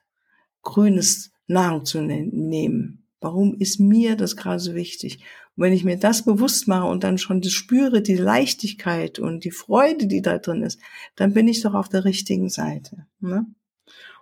grünes 0.62 1.32
Nahrung 1.46 1.84
zu 1.84 2.00
ne-, 2.00 2.26
nehmen? 2.26 3.06
Warum 3.20 3.54
ist 3.54 3.80
mir 3.80 4.16
das 4.16 4.36
gerade 4.36 4.60
so 4.60 4.74
wichtig? 4.74 5.24
Und 5.56 5.64
wenn 5.64 5.72
ich 5.72 5.84
mir 5.84 5.98
das 5.98 6.24
bewusst 6.24 6.68
mache 6.68 6.86
und 6.86 7.02
dann 7.02 7.18
schon 7.18 7.42
spüre, 7.42 8.00
die 8.00 8.16
Leichtigkeit 8.16 9.18
und 9.18 9.44
die 9.44 9.50
Freude, 9.50 10.06
die 10.06 10.22
da 10.22 10.38
drin 10.38 10.62
ist, 10.62 10.80
dann 11.16 11.32
bin 11.32 11.48
ich 11.48 11.62
doch 11.62 11.74
auf 11.74 11.88
der 11.88 12.04
richtigen 12.04 12.48
Seite. 12.48 13.06
Ne? 13.20 13.46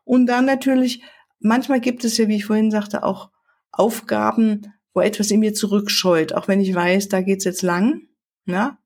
Und 0.04 0.26
dann 0.26 0.46
natürlich, 0.46 1.02
manchmal 1.40 1.80
gibt 1.80 2.04
es 2.04 2.16
ja, 2.18 2.28
wie 2.28 2.36
ich 2.36 2.46
vorhin 2.46 2.70
sagte, 2.70 3.02
auch 3.02 3.30
Aufgaben, 3.72 4.72
wo 4.94 5.00
etwas 5.00 5.30
in 5.30 5.40
mir 5.40 5.54
zurückscheut, 5.54 6.32
auch 6.32 6.48
wenn 6.48 6.60
ich 6.60 6.74
weiß, 6.74 7.08
da 7.08 7.20
geht's 7.20 7.44
jetzt 7.44 7.62
lang. 7.62 8.02
Ja? 8.46 8.78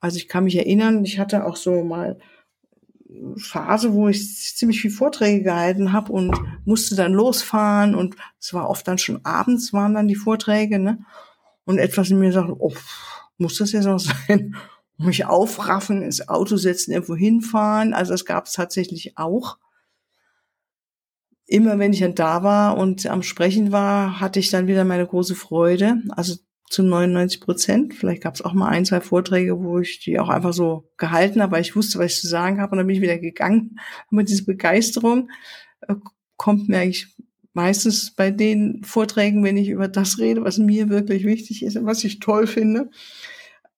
Also 0.00 0.16
ich 0.16 0.28
kann 0.28 0.44
mich 0.44 0.56
erinnern, 0.56 1.04
ich 1.04 1.18
hatte 1.18 1.44
auch 1.44 1.56
so 1.56 1.84
mal 1.84 2.18
Phase, 3.36 3.92
wo 3.92 4.08
ich 4.08 4.54
ziemlich 4.56 4.80
viel 4.80 4.90
Vorträge 4.90 5.42
gehalten 5.42 5.92
habe 5.92 6.12
und 6.12 6.36
musste 6.64 6.96
dann 6.96 7.12
losfahren 7.12 7.94
und 7.94 8.16
es 8.40 8.52
war 8.54 8.68
oft 8.68 8.88
dann 8.88 8.98
schon 8.98 9.24
abends 9.24 9.72
waren 9.72 9.94
dann 9.94 10.08
die 10.08 10.14
Vorträge, 10.14 10.78
ne? 10.78 11.04
Und 11.64 11.78
etwas 11.78 12.10
in 12.10 12.18
mir 12.18 12.32
sagt, 12.32 12.50
oh, 12.50 12.74
muss 13.38 13.56
das 13.56 13.72
jetzt 13.72 13.84
noch 13.84 13.98
sein? 14.28 14.56
Mich 14.96 15.26
aufraffen, 15.26 16.02
ins 16.02 16.28
Auto 16.28 16.56
setzen, 16.56 16.92
irgendwo 16.92 17.16
hinfahren. 17.16 17.94
Also 17.94 18.12
das 18.12 18.24
gab 18.24 18.46
es 18.46 18.52
tatsächlich 18.52 19.18
auch 19.18 19.58
immer 21.46 21.78
wenn 21.78 21.92
ich 21.92 22.00
dann 22.00 22.14
da 22.14 22.42
war 22.42 22.76
und 22.76 23.06
am 23.06 23.22
Sprechen 23.22 23.72
war, 23.72 24.20
hatte 24.20 24.40
ich 24.40 24.50
dann 24.50 24.66
wieder 24.66 24.84
meine 24.84 25.06
große 25.06 25.34
Freude. 25.34 26.02
Also 26.10 26.36
zu 26.70 26.82
99 26.82 27.40
Prozent. 27.40 27.94
Vielleicht 27.94 28.22
gab 28.22 28.34
es 28.34 28.42
auch 28.42 28.52
mal 28.52 28.68
ein, 28.68 28.84
zwei 28.84 29.00
Vorträge, 29.00 29.62
wo 29.62 29.78
ich 29.78 30.00
die 30.00 30.18
auch 30.18 30.28
einfach 30.28 30.52
so 30.52 30.90
gehalten 30.96 31.40
habe, 31.42 31.52
weil 31.52 31.60
ich 31.62 31.76
wusste, 31.76 31.98
was 31.98 32.12
ich 32.14 32.20
zu 32.20 32.28
sagen 32.28 32.60
habe. 32.60 32.72
Und 32.72 32.78
dann 32.78 32.86
bin 32.86 32.96
ich 32.96 33.02
wieder 33.02 33.18
gegangen. 33.18 33.78
Aber 34.10 34.24
diese 34.24 34.44
Begeisterung 34.44 35.30
äh, 35.82 35.94
kommt 36.36 36.68
mir 36.68 36.78
eigentlich 36.78 37.14
meistens 37.52 38.12
bei 38.14 38.30
den 38.30 38.82
Vorträgen, 38.82 39.44
wenn 39.44 39.56
ich 39.56 39.68
über 39.68 39.86
das 39.86 40.18
rede, 40.18 40.42
was 40.42 40.58
mir 40.58 40.88
wirklich 40.88 41.24
wichtig 41.24 41.62
ist 41.62 41.76
und 41.76 41.86
was 41.86 42.02
ich 42.02 42.18
toll 42.18 42.48
finde. 42.48 42.90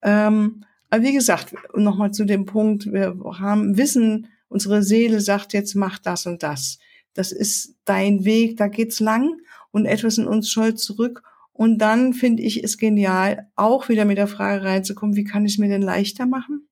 Ähm, 0.03 0.65
aber 0.89 1.03
wie 1.03 1.13
gesagt, 1.13 1.55
nochmal 1.75 2.13
zu 2.13 2.25
dem 2.25 2.47
Punkt, 2.47 2.91
wir 2.91 3.19
haben 3.39 3.77
Wissen, 3.77 4.29
unsere 4.49 4.83
Seele 4.83 5.21
sagt 5.21 5.53
jetzt, 5.53 5.75
mach 5.75 5.99
das 5.99 6.25
und 6.25 6.43
das 6.43 6.79
das 7.17 7.33
ist 7.33 7.77
dein 7.85 8.25
Weg, 8.25 8.57
da 8.57 8.69
geht's 8.69 9.01
lang 9.01 9.41
und 9.71 9.87
etwas 9.87 10.19
in 10.19 10.27
uns 10.27 10.51
scheut 10.51 10.79
zurück. 10.79 11.23
Und 11.53 11.79
dann 11.79 12.13
finde 12.13 12.43
ich 12.43 12.63
es 12.63 12.77
genial, 12.77 13.49
auch 13.57 13.89
wieder 13.89 14.05
mit 14.05 14.19
der 14.19 14.27
Frage 14.27 14.65
reinzukommen, 14.65 15.17
wie 15.17 15.25
kann 15.25 15.47
ich 15.47 15.55
es 15.55 15.59
mir 15.59 15.69
denn 15.69 15.83
leichter 15.83 16.27
machen? 16.27 16.69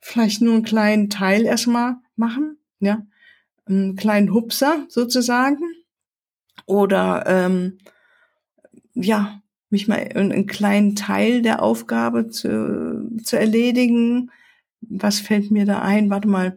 Vielleicht 0.00 0.42
nur 0.42 0.54
einen 0.54 0.64
kleinen 0.64 1.10
Teil 1.10 1.44
erstmal 1.44 1.96
machen, 2.16 2.58
ja, 2.80 3.06
einen 3.66 3.96
kleinen 3.96 4.32
Hupser 4.32 4.86
sozusagen. 4.88 5.62
Oder 6.66 7.24
ähm, 7.26 7.78
ja, 8.94 9.40
mich 9.70 9.86
mal 9.86 9.98
einen 9.98 10.46
kleinen 10.46 10.96
Teil 10.96 11.42
der 11.42 11.62
Aufgabe 11.62 12.28
zu, 12.28 13.08
zu 13.22 13.38
erledigen. 13.38 14.30
Was 14.80 15.20
fällt 15.20 15.50
mir 15.50 15.64
da 15.64 15.80
ein? 15.80 16.10
Warte 16.10 16.28
mal. 16.28 16.56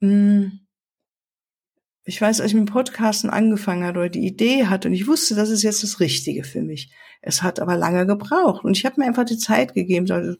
Mh, 0.00 0.08
hm, 0.08 0.59
ich 2.10 2.20
weiß, 2.20 2.40
als 2.40 2.50
ich 2.50 2.56
mit 2.56 2.66
dem 2.66 2.72
Podcasten 2.72 3.30
angefangen 3.30 3.84
hatte 3.84 4.00
oder 4.00 4.08
die 4.08 4.26
Idee 4.26 4.66
hatte 4.66 4.88
und 4.88 4.94
ich 4.94 5.06
wusste, 5.06 5.36
das 5.36 5.48
ist 5.48 5.62
jetzt 5.62 5.84
das 5.84 6.00
Richtige 6.00 6.42
für 6.42 6.60
mich. 6.60 6.90
Es 7.22 7.44
hat 7.44 7.60
aber 7.60 7.76
lange 7.76 8.04
gebraucht 8.04 8.64
und 8.64 8.76
ich 8.76 8.84
habe 8.84 9.00
mir 9.00 9.06
einfach 9.06 9.24
die 9.24 9.38
Zeit 9.38 9.74
gegeben. 9.74 10.36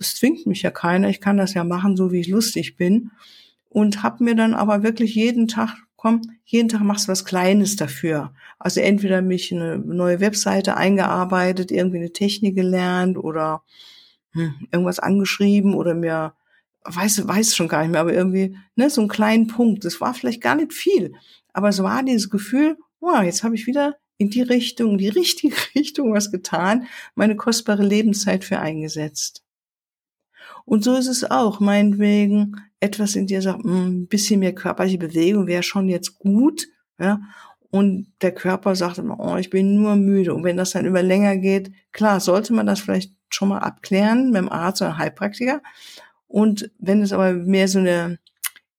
Es 0.00 0.16
zwingt 0.16 0.46
mich 0.46 0.62
ja 0.62 0.72
keiner, 0.72 1.08
ich 1.10 1.20
kann 1.20 1.36
das 1.36 1.54
ja 1.54 1.62
machen, 1.62 1.96
so 1.96 2.10
wie 2.10 2.18
ich 2.18 2.26
lustig 2.26 2.76
bin. 2.76 3.12
Und 3.68 4.02
habe 4.02 4.24
mir 4.24 4.34
dann 4.34 4.52
aber 4.52 4.82
wirklich 4.82 5.14
jeden 5.14 5.46
Tag, 5.46 5.76
komm, 5.94 6.22
jeden 6.44 6.68
Tag 6.68 6.80
machst 6.80 7.06
du 7.06 7.12
was 7.12 7.24
Kleines 7.24 7.76
dafür. 7.76 8.34
Also 8.58 8.80
entweder 8.80 9.22
mich 9.22 9.52
eine 9.52 9.78
neue 9.78 10.18
Webseite 10.18 10.76
eingearbeitet, 10.76 11.70
irgendwie 11.70 11.98
eine 11.98 12.12
Technik 12.12 12.56
gelernt 12.56 13.16
oder 13.16 13.62
hm, 14.32 14.54
irgendwas 14.72 14.98
angeschrieben 14.98 15.74
oder 15.74 15.94
mir 15.94 16.34
weiß, 16.84 17.26
weiß 17.26 17.56
schon 17.56 17.68
gar 17.68 17.82
nicht 17.82 17.92
mehr, 17.92 18.00
aber 18.00 18.12
irgendwie, 18.12 18.56
ne, 18.76 18.90
so 18.90 19.00
einen 19.00 19.08
kleinen 19.08 19.46
Punkt. 19.46 19.84
Das 19.84 20.00
war 20.00 20.14
vielleicht 20.14 20.42
gar 20.42 20.54
nicht 20.54 20.72
viel. 20.72 21.14
Aber 21.52 21.68
es 21.68 21.82
war 21.82 22.02
dieses 22.02 22.30
Gefühl, 22.30 22.76
wow, 23.00 23.22
jetzt 23.22 23.42
habe 23.42 23.54
ich 23.54 23.66
wieder 23.66 23.96
in 24.18 24.30
die 24.30 24.42
Richtung, 24.42 24.98
die 24.98 25.08
richtige 25.08 25.56
Richtung 25.74 26.12
was 26.12 26.30
getan, 26.30 26.86
meine 27.14 27.36
kostbare 27.36 27.84
Lebenszeit 27.84 28.44
für 28.44 28.58
eingesetzt. 28.58 29.42
Und 30.64 30.84
so 30.84 30.96
ist 30.96 31.08
es 31.08 31.30
auch, 31.30 31.60
meinetwegen, 31.60 32.56
etwas 32.80 33.16
in 33.16 33.26
dir 33.26 33.42
sagt, 33.42 33.64
hm, 33.64 34.02
ein 34.02 34.06
bisschen 34.06 34.40
mehr 34.40 34.54
körperliche 34.54 34.98
Bewegung 34.98 35.46
wäre 35.46 35.62
schon 35.62 35.88
jetzt 35.88 36.18
gut, 36.18 36.68
ja. 36.98 37.20
Und 37.70 38.12
der 38.22 38.32
Körper 38.32 38.76
sagt 38.76 38.98
immer, 38.98 39.18
oh, 39.18 39.36
ich 39.36 39.50
bin 39.50 39.74
nur 39.74 39.96
müde. 39.96 40.32
Und 40.32 40.44
wenn 40.44 40.56
das 40.56 40.70
dann 40.70 40.86
über 40.86 41.02
länger 41.02 41.36
geht, 41.38 41.72
klar, 41.90 42.20
sollte 42.20 42.52
man 42.52 42.66
das 42.66 42.78
vielleicht 42.78 43.12
schon 43.30 43.48
mal 43.48 43.58
abklären 43.58 44.26
mit 44.30 44.36
dem 44.36 44.48
Arzt 44.48 44.80
oder 44.80 44.96
Heilpraktiker. 44.96 45.60
Und 46.26 46.70
wenn 46.78 47.02
es 47.02 47.12
aber 47.12 47.32
mehr 47.32 47.68
so 47.68 47.78
eine 47.78 48.18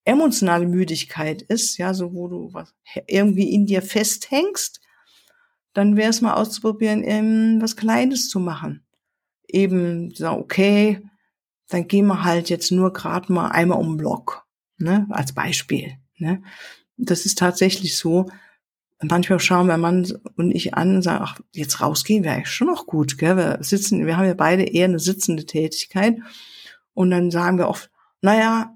emotionale 0.04 0.68
Müdigkeit 0.68 1.42
ist, 1.42 1.78
ja, 1.78 1.94
so 1.94 2.14
wo 2.14 2.28
du 2.28 2.54
was 2.54 2.74
irgendwie 3.08 3.52
in 3.52 3.66
dir 3.66 3.82
festhängst, 3.82 4.80
dann 5.74 5.98
wäre 5.98 6.10
es 6.10 6.22
mal 6.22 6.34
auszuprobieren, 6.34 7.04
ähm, 7.04 7.58
was 7.62 7.75
Kleines 7.75 8.30
zu 8.30 8.40
machen. 8.40 8.86
Eben 9.48 10.14
sagen, 10.16 10.42
okay, 10.42 11.02
dann 11.70 11.88
gehen 11.88 12.08
wir 12.08 12.24
halt 12.24 12.50
jetzt 12.50 12.72
nur 12.72 12.94
gerade 12.94 13.32
mal 13.34 13.50
einmal 13.50 13.80
um 13.80 13.94
den 13.94 13.98
Block, 13.98 14.46
ne, 14.78 15.08
als 15.10 15.34
Beispiel. 15.34 15.98
Ne. 16.18 16.42
Das 16.98 17.25
ist 17.25 17.38
tatsächlich 17.38 17.98
so. 17.98 18.28
Manchmal 19.02 19.40
schauen 19.40 19.68
wir 19.68 19.78
Mann 19.78 20.08
und 20.38 20.52
ich 20.52 20.74
an 20.74 20.96
und 20.96 21.02
sagen, 21.02 21.24
ach, 21.28 21.40
jetzt 21.52 21.82
rausgehen 21.82 22.24
wäre 22.24 22.36
eigentlich 22.36 22.52
schon 22.52 22.68
noch 22.68 22.86
gut, 22.86 23.18
gell? 23.18 23.36
Wir 23.36 23.58
sitzen, 23.60 24.06
wir 24.06 24.16
haben 24.16 24.25
ja 24.25 24.34
beide 24.34 24.64
eher 24.64 24.86
eine 24.86 25.00
sitzende 25.00 25.46
Tätigkeit. 25.46 26.18
Und 26.96 27.12
dann 27.12 27.30
sagen 27.30 27.60
wir 27.60 27.68
oft, 27.68 27.92
naja, 28.22 28.75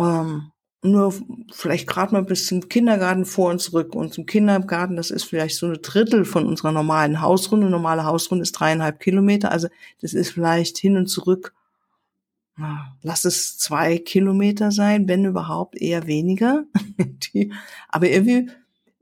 ähm, 0.00 0.50
nur 0.82 1.14
vielleicht 1.52 1.86
gerade 1.86 2.12
mal 2.12 2.24
bis 2.24 2.46
zum 2.46 2.68
Kindergarten 2.68 3.24
vor 3.24 3.50
und 3.50 3.60
zurück. 3.60 3.94
Und 3.94 4.12
zum 4.12 4.26
Kindergarten, 4.26 4.96
das 4.96 5.10
ist 5.10 5.24
vielleicht 5.24 5.56
so 5.56 5.66
eine 5.66 5.78
Drittel 5.78 6.24
von 6.24 6.44
unserer 6.46 6.72
normalen 6.72 7.20
Hausrunde. 7.22 7.70
Normale 7.70 8.04
Hausrunde 8.04 8.42
ist 8.42 8.52
dreieinhalb 8.52 9.00
Kilometer. 9.00 9.50
Also 9.52 9.68
das 10.00 10.12
ist 10.12 10.30
vielleicht 10.30 10.76
hin 10.76 10.96
und 10.96 11.06
zurück, 11.06 11.54
na, 12.56 12.96
lass 13.02 13.24
es 13.24 13.58
zwei 13.58 13.98
Kilometer 13.98 14.70
sein, 14.70 15.08
wenn 15.08 15.24
überhaupt 15.24 15.80
eher 15.80 16.06
weniger. 16.06 16.64
aber 17.88 18.08
irgendwie 18.10 18.50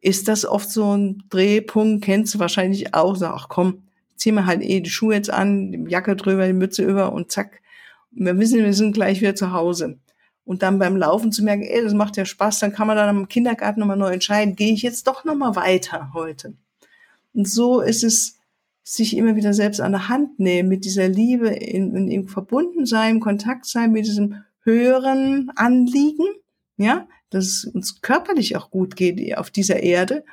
ist 0.00 0.28
das 0.28 0.46
oft 0.46 0.70
so 0.70 0.96
ein 0.96 1.24
Drehpunkt, 1.30 2.04
kennst 2.04 2.34
du 2.34 2.38
wahrscheinlich 2.38 2.94
auch. 2.94 3.16
Sag, 3.16 3.32
ach 3.34 3.48
komm, 3.48 3.82
zieh 4.16 4.32
mir 4.32 4.46
halt 4.46 4.62
eh 4.62 4.80
die 4.80 4.90
Schuhe 4.90 5.14
jetzt 5.14 5.30
an, 5.30 5.72
die 5.72 5.90
Jacke 5.90 6.16
drüber, 6.16 6.46
die 6.46 6.52
Mütze 6.52 6.84
über 6.84 7.12
und 7.12 7.30
zack. 7.30 7.61
Wir 8.12 8.38
wissen, 8.38 8.58
wir 8.58 8.74
sind 8.74 8.92
gleich 8.92 9.20
wieder 9.20 9.34
zu 9.34 9.52
Hause 9.52 9.98
und 10.44 10.62
dann 10.62 10.78
beim 10.78 10.96
Laufen 10.96 11.32
zu 11.32 11.42
merken, 11.42 11.62
ey, 11.62 11.82
das 11.82 11.94
macht 11.94 12.16
ja 12.16 12.24
Spaß, 12.24 12.58
dann 12.60 12.72
kann 12.72 12.86
man 12.86 12.96
dann 12.96 13.16
im 13.16 13.28
Kindergarten 13.28 13.80
nochmal 13.80 13.96
neu 13.96 14.12
entscheiden, 14.12 14.56
gehe 14.56 14.72
ich 14.72 14.82
jetzt 14.82 15.06
doch 15.06 15.24
nochmal 15.24 15.56
weiter 15.56 16.10
heute. 16.14 16.54
Und 17.32 17.48
so 17.48 17.80
ist 17.80 18.04
es, 18.04 18.38
sich 18.84 19.16
immer 19.16 19.36
wieder 19.36 19.54
selbst 19.54 19.80
an 19.80 19.92
der 19.92 20.08
Hand 20.08 20.40
nehmen, 20.40 20.68
mit 20.68 20.84
dieser 20.84 21.08
Liebe 21.08 21.48
in, 21.48 21.94
in, 21.94 22.10
in 22.10 22.28
verbunden 22.28 22.84
sein, 22.84 23.20
Kontakt 23.20 23.66
sein 23.66 23.92
mit 23.92 24.06
diesem 24.06 24.42
höheren 24.64 25.52
Anliegen, 25.54 26.26
ja, 26.76 27.06
dass 27.30 27.44
es 27.46 27.64
uns 27.64 28.00
körperlich 28.02 28.56
auch 28.56 28.70
gut 28.70 28.96
geht 28.96 29.36
auf 29.38 29.50
dieser 29.50 29.82
Erde 29.82 30.24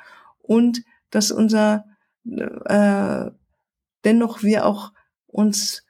und 0.42 0.82
dass 1.10 1.30
unser 1.30 1.84
äh, 2.26 3.30
dennoch 4.04 4.42
wir 4.42 4.66
auch 4.66 4.92
uns 5.26 5.84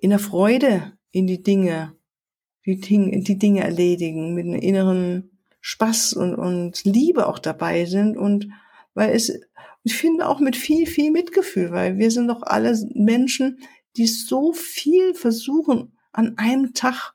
in 0.00 0.10
der 0.10 0.18
Freude 0.18 0.92
in 1.12 1.26
die 1.26 1.42
Dinge 1.42 1.94
die, 2.66 2.80
Dinge, 2.80 3.20
die 3.22 3.38
Dinge 3.38 3.62
erledigen, 3.62 4.34
mit 4.34 4.46
einem 4.46 4.60
inneren 4.60 5.30
Spaß 5.60 6.14
und, 6.14 6.34
und 6.34 6.84
Liebe 6.84 7.26
auch 7.26 7.38
dabei 7.38 7.84
sind 7.84 8.16
und 8.16 8.48
weil 8.94 9.14
es, 9.14 9.32
ich 9.82 9.94
finde 9.94 10.28
auch 10.28 10.40
mit 10.40 10.56
viel, 10.56 10.86
viel 10.86 11.10
Mitgefühl, 11.10 11.70
weil 11.70 11.98
wir 11.98 12.10
sind 12.10 12.28
doch 12.28 12.42
alle 12.42 12.76
Menschen, 12.94 13.60
die 13.96 14.06
so 14.06 14.52
viel 14.52 15.14
versuchen, 15.14 15.92
an 16.12 16.36
einem 16.38 16.74
Tag 16.74 17.12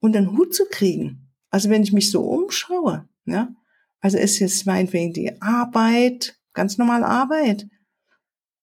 unter 0.00 0.20
den 0.20 0.36
Hut 0.36 0.54
zu 0.54 0.64
kriegen. 0.70 1.30
Also 1.50 1.70
wenn 1.70 1.82
ich 1.82 1.92
mich 1.92 2.10
so 2.10 2.22
umschaue, 2.22 3.08
ja, 3.26 3.54
also 4.00 4.18
ist 4.18 4.38
jetzt 4.38 4.66
meinetwegen 4.66 5.12
die 5.12 5.40
Arbeit, 5.40 6.38
ganz 6.52 6.78
normal 6.78 7.04
Arbeit, 7.04 7.66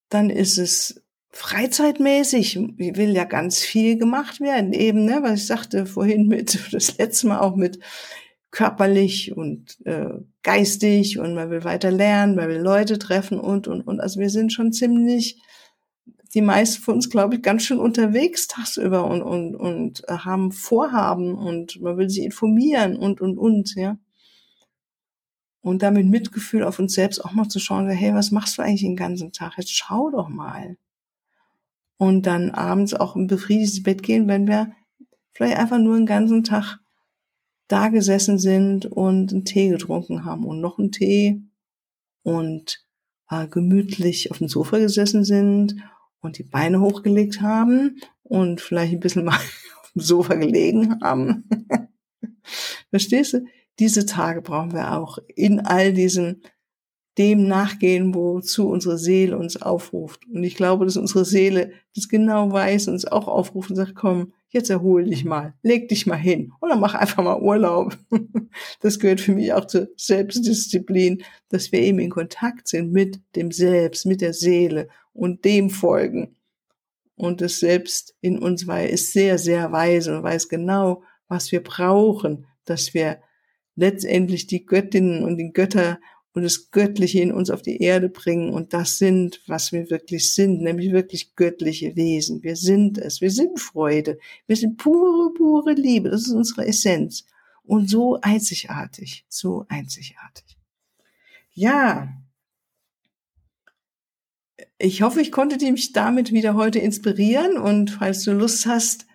dann 0.09 0.29
ist 0.29 0.57
es 0.57 1.00
freizeitmäßig 1.31 2.57
will 2.77 3.15
ja 3.15 3.23
ganz 3.23 3.59
viel 3.59 3.97
gemacht 3.97 4.41
werden, 4.41 4.73
eben, 4.73 5.05
ne, 5.05 5.19
was 5.21 5.41
ich 5.41 5.47
sagte 5.47 5.85
vorhin 5.85 6.27
mit, 6.27 6.59
das 6.73 6.97
letzte 6.97 7.27
Mal 7.27 7.39
auch 7.39 7.55
mit 7.55 7.79
körperlich 8.51 9.35
und 9.35 9.77
äh, 9.85 10.09
geistig 10.43 11.19
und 11.19 11.33
man 11.33 11.49
will 11.49 11.63
weiter 11.63 11.89
lernen, 11.89 12.35
man 12.35 12.49
will 12.49 12.59
Leute 12.59 12.99
treffen 12.99 13.39
und, 13.39 13.67
und, 13.67 13.81
und. 13.81 14.01
Also 14.01 14.19
wir 14.19 14.29
sind 14.29 14.51
schon 14.51 14.73
ziemlich, 14.73 15.41
die 16.33 16.41
meisten 16.41 16.81
von 16.81 16.95
uns, 16.95 17.09
glaube 17.09 17.35
ich, 17.35 17.41
ganz 17.41 17.63
schön 17.63 17.79
unterwegs 17.79 18.47
tagsüber 18.47 19.05
und, 19.05 19.21
und, 19.21 19.55
und 19.55 20.03
haben 20.09 20.51
Vorhaben 20.51 21.35
und 21.35 21.79
man 21.81 21.97
will 21.97 22.09
sich 22.09 22.25
informieren 22.25 22.97
und, 22.97 23.21
und, 23.21 23.37
und, 23.37 23.73
ja. 23.75 23.97
Und 25.61 25.83
damit 25.83 26.07
Mitgefühl 26.07 26.63
auf 26.63 26.79
uns 26.79 26.93
selbst 26.93 27.23
auch 27.23 27.33
mal 27.33 27.47
zu 27.47 27.59
schauen, 27.59 27.87
hey, 27.87 28.13
was 28.13 28.31
machst 28.31 28.57
du 28.57 28.63
eigentlich 28.63 28.81
den 28.81 28.95
ganzen 28.95 29.31
Tag? 29.31 29.53
Jetzt 29.57 29.71
schau 29.71 30.09
doch 30.09 30.27
mal 30.27 30.75
und 32.01 32.25
dann 32.25 32.49
abends 32.49 32.95
auch 32.95 33.15
im 33.15 33.27
befriedigtes 33.27 33.83
Bett 33.83 34.01
gehen, 34.01 34.27
wenn 34.27 34.47
wir 34.47 34.71
vielleicht 35.33 35.57
einfach 35.57 35.77
nur 35.77 35.95
einen 35.95 36.07
ganzen 36.07 36.43
Tag 36.43 36.79
da 37.67 37.89
gesessen 37.89 38.39
sind 38.39 38.87
und 38.87 39.31
einen 39.31 39.45
Tee 39.45 39.69
getrunken 39.69 40.25
haben 40.25 40.43
und 40.43 40.61
noch 40.61 40.79
einen 40.79 40.91
Tee 40.91 41.43
und 42.23 42.83
äh, 43.29 43.47
gemütlich 43.47 44.31
auf 44.31 44.39
dem 44.39 44.47
Sofa 44.47 44.79
gesessen 44.79 45.23
sind 45.23 45.75
und 46.21 46.39
die 46.39 46.43
Beine 46.43 46.81
hochgelegt 46.81 47.39
haben 47.41 47.99
und 48.23 48.61
vielleicht 48.61 48.93
ein 48.93 48.99
bisschen 48.99 49.25
mal 49.25 49.35
auf 49.81 49.91
dem 49.93 50.01
Sofa 50.01 50.33
gelegen 50.33 50.99
haben. 51.03 51.47
Verstehst 52.89 53.33
du? 53.33 53.45
Diese 53.77 54.07
Tage 54.07 54.41
brauchen 54.41 54.73
wir 54.73 54.97
auch 54.97 55.19
in 55.35 55.59
all 55.59 55.93
diesen 55.93 56.41
dem 57.17 57.47
nachgehen, 57.47 58.15
wozu 58.15 58.69
unsere 58.69 58.97
Seele 58.97 59.37
uns 59.37 59.61
aufruft. 59.61 60.25
Und 60.27 60.43
ich 60.43 60.55
glaube, 60.55 60.85
dass 60.85 60.97
unsere 60.97 61.25
Seele 61.25 61.71
das 61.95 62.07
genau 62.07 62.51
weiß 62.51 62.87
uns 62.87 63.05
auch 63.05 63.27
aufruft 63.27 63.69
und 63.69 63.75
sagt, 63.75 63.95
komm, 63.95 64.31
jetzt 64.49 64.69
erhol 64.69 65.05
dich 65.05 65.25
mal, 65.25 65.53
leg 65.61 65.89
dich 65.89 66.05
mal 66.05 66.15
hin 66.15 66.53
oder 66.61 66.75
mach 66.75 66.93
einfach 66.93 67.23
mal 67.23 67.41
Urlaub. 67.41 67.97
Das 68.81 68.99
gehört 68.99 69.21
für 69.21 69.33
mich 69.33 69.53
auch 69.53 69.65
zur 69.65 69.87
Selbstdisziplin, 69.95 71.23
dass 71.47 71.71
wir 71.71 71.79
eben 71.79 71.99
in 71.99 72.09
Kontakt 72.09 72.67
sind 72.67 72.91
mit 72.91 73.21
dem 73.37 73.51
Selbst, 73.51 74.05
mit 74.05 74.19
der 74.19 74.33
Seele 74.33 74.89
und 75.13 75.45
dem 75.45 75.69
folgen. 75.69 76.35
Und 77.15 77.39
das 77.39 77.59
Selbst 77.59 78.15
in 78.19 78.39
uns 78.39 78.63
ist 78.63 79.13
sehr, 79.13 79.37
sehr 79.37 79.71
weise 79.71 80.17
und 80.17 80.23
weiß 80.23 80.49
genau, 80.49 81.03
was 81.29 81.51
wir 81.53 81.63
brauchen, 81.63 82.45
dass 82.65 82.93
wir 82.93 83.19
letztendlich 83.75 84.47
die 84.47 84.65
Göttinnen 84.65 85.23
und 85.23 85.37
die 85.37 85.53
Götter 85.53 85.99
und 86.33 86.43
das 86.43 86.71
Göttliche 86.71 87.19
in 87.19 87.31
uns 87.31 87.49
auf 87.49 87.61
die 87.61 87.81
Erde 87.81 88.09
bringen. 88.09 88.53
Und 88.53 88.73
das 88.73 88.97
sind, 88.97 89.41
was 89.47 89.71
wir 89.71 89.89
wirklich 89.89 90.33
sind, 90.33 90.61
nämlich 90.61 90.91
wirklich 90.91 91.35
göttliche 91.35 91.95
Wesen. 91.95 92.41
Wir 92.43 92.55
sind 92.55 92.97
es. 92.97 93.19
Wir 93.19 93.31
sind 93.31 93.59
Freude. 93.59 94.17
Wir 94.47 94.55
sind 94.55 94.77
pure, 94.77 95.33
pure 95.33 95.73
Liebe. 95.73 96.09
Das 96.09 96.21
ist 96.21 96.31
unsere 96.31 96.65
Essenz. 96.65 97.25
Und 97.63 97.89
so 97.89 98.19
einzigartig, 98.21 99.25
so 99.27 99.65
einzigartig. 99.67 100.57
Ja. 101.51 102.13
Ich 104.77 105.01
hoffe, 105.01 105.21
ich 105.21 105.31
konnte 105.31 105.57
dich 105.57 105.91
damit 105.91 106.31
wieder 106.31 106.55
heute 106.55 106.79
inspirieren 106.79 107.57
und 107.57 107.91
falls 107.91 108.23
du 108.23 108.31
Lust 108.31 108.65
hast, 108.65 109.05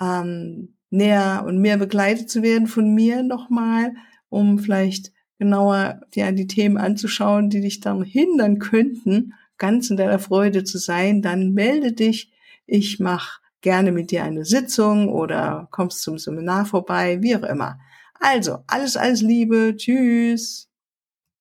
ähm, 0.00 0.76
näher 0.90 1.44
und 1.46 1.58
mehr 1.58 1.78
begleitet 1.78 2.30
zu 2.30 2.42
werden 2.42 2.68
von 2.68 2.94
mir 2.94 3.22
nochmal, 3.22 3.94
um 4.28 4.58
vielleicht 4.58 5.12
genauer 5.38 6.00
dir 6.14 6.32
die 6.32 6.46
Themen 6.46 6.76
anzuschauen, 6.76 7.50
die 7.50 7.60
dich 7.60 7.80
dann 7.80 8.02
hindern 8.02 8.58
könnten, 8.58 9.34
ganz 9.58 9.90
in 9.90 9.96
deiner 9.96 10.18
Freude 10.18 10.64
zu 10.64 10.78
sein, 10.78 11.22
dann 11.22 11.52
melde 11.52 11.92
dich. 11.92 12.32
Ich 12.66 13.00
mache 13.00 13.40
gerne 13.60 13.92
mit 13.92 14.10
dir 14.10 14.24
eine 14.24 14.44
Sitzung 14.44 15.08
oder 15.08 15.68
kommst 15.70 16.02
zum 16.02 16.18
Seminar 16.18 16.66
vorbei, 16.66 17.22
wie 17.22 17.36
auch 17.36 17.42
immer. 17.42 17.78
Also, 18.20 18.58
alles, 18.66 18.96
alles 18.96 19.22
Liebe. 19.22 19.74
Tschüss. 19.76 20.68